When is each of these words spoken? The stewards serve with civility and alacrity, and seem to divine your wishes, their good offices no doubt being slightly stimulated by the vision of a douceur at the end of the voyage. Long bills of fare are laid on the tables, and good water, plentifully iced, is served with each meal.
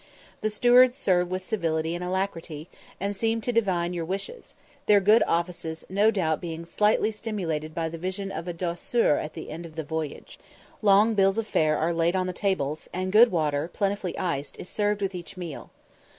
The 0.41 0.49
stewards 0.49 0.97
serve 0.97 1.29
with 1.29 1.45
civility 1.45 1.93
and 1.93 2.03
alacrity, 2.03 2.67
and 2.99 3.15
seem 3.15 3.39
to 3.41 3.51
divine 3.51 3.93
your 3.93 4.03
wishes, 4.03 4.55
their 4.87 4.99
good 4.99 5.21
offices 5.27 5.85
no 5.89 6.09
doubt 6.09 6.41
being 6.41 6.65
slightly 6.65 7.11
stimulated 7.11 7.75
by 7.75 7.87
the 7.87 7.99
vision 7.99 8.31
of 8.31 8.47
a 8.47 8.51
douceur 8.53 9.17
at 9.23 9.35
the 9.35 9.51
end 9.51 9.63
of 9.63 9.75
the 9.75 9.83
voyage. 9.83 10.39
Long 10.81 11.13
bills 11.13 11.37
of 11.37 11.45
fare 11.45 11.77
are 11.77 11.93
laid 11.93 12.15
on 12.15 12.25
the 12.25 12.33
tables, 12.33 12.89
and 12.91 13.11
good 13.11 13.31
water, 13.31 13.67
plentifully 13.71 14.17
iced, 14.17 14.57
is 14.57 14.67
served 14.67 15.03
with 15.03 15.13
each 15.13 15.37
meal. 15.37 15.69